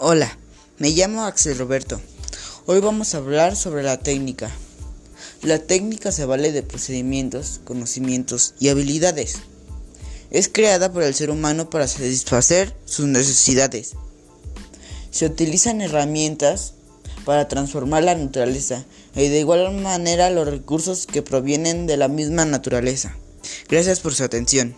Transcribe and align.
Hola, 0.00 0.36
me 0.78 0.90
llamo 0.90 1.22
Axel 1.22 1.56
Roberto. 1.56 2.00
Hoy 2.66 2.80
vamos 2.80 3.14
a 3.14 3.18
hablar 3.18 3.54
sobre 3.54 3.84
la 3.84 3.96
técnica. 3.96 4.50
La 5.40 5.60
técnica 5.60 6.10
se 6.10 6.24
vale 6.24 6.50
de 6.50 6.64
procedimientos, 6.64 7.60
conocimientos 7.62 8.54
y 8.58 8.70
habilidades. 8.70 9.36
Es 10.32 10.48
creada 10.48 10.92
por 10.92 11.04
el 11.04 11.14
ser 11.14 11.30
humano 11.30 11.70
para 11.70 11.86
satisfacer 11.86 12.74
sus 12.86 13.06
necesidades. 13.06 13.92
Se 15.12 15.26
utilizan 15.26 15.80
herramientas 15.80 16.72
para 17.24 17.46
transformar 17.46 18.02
la 18.02 18.16
naturaleza 18.16 18.84
y 19.14 19.28
de 19.28 19.38
igual 19.38 19.72
manera 19.74 20.28
los 20.28 20.48
recursos 20.48 21.06
que 21.06 21.22
provienen 21.22 21.86
de 21.86 21.96
la 21.98 22.08
misma 22.08 22.44
naturaleza. 22.44 23.16
Gracias 23.68 24.00
por 24.00 24.12
su 24.12 24.24
atención. 24.24 24.74